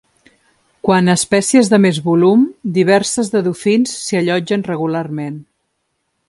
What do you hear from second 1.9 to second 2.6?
volum,